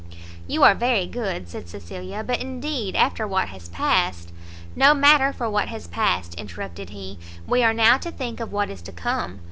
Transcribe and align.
"You 0.47 0.63
are 0.63 0.73
very 0.73 1.05
good," 1.05 1.47
said 1.47 1.69
Cecilia; 1.69 2.23
"but 2.25 2.41
indeed 2.41 2.95
after 2.95 3.27
what 3.27 3.49
has 3.49 3.69
passed" 3.69 4.33
"No 4.85 4.95
matter 4.95 5.31
for 5.31 5.47
what 5.47 5.67
has 5.67 5.85
passed," 5.85 6.33
interrupted 6.39 6.89
he, 6.89 7.19
"we 7.45 7.61
are 7.61 7.71
now 7.71 7.99
to 7.99 8.09
think 8.09 8.39
of 8.39 8.51
what 8.51 8.71
is 8.71 8.81
to 8.81 8.91
come. 8.91 9.39